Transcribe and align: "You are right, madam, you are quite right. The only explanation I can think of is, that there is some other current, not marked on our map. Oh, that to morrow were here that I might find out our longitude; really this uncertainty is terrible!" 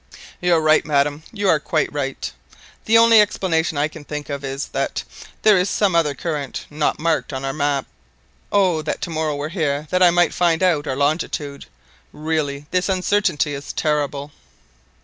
"You 0.41 0.55
are 0.55 0.61
right, 0.61 0.83
madam, 0.83 1.21
you 1.31 1.47
are 1.47 1.59
quite 1.59 1.93
right. 1.93 2.31
The 2.85 2.97
only 2.97 3.21
explanation 3.21 3.77
I 3.77 3.87
can 3.87 4.03
think 4.03 4.29
of 4.31 4.43
is, 4.43 4.69
that 4.69 5.03
there 5.43 5.59
is 5.59 5.69
some 5.69 5.93
other 5.93 6.15
current, 6.15 6.65
not 6.71 6.97
marked 6.97 7.31
on 7.31 7.45
our 7.45 7.53
map. 7.53 7.85
Oh, 8.51 8.81
that 8.81 8.99
to 9.01 9.11
morrow 9.11 9.35
were 9.35 9.49
here 9.49 9.85
that 9.91 10.01
I 10.01 10.09
might 10.09 10.33
find 10.33 10.63
out 10.63 10.87
our 10.87 10.95
longitude; 10.95 11.67
really 12.11 12.65
this 12.71 12.89
uncertainty 12.89 13.53
is 13.53 13.73
terrible!" 13.73 14.31